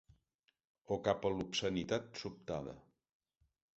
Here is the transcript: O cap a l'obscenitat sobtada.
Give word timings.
O 0.95 0.97
cap 1.07 1.27
a 1.29 1.31
l'obscenitat 1.35 2.09
sobtada. 2.23 2.75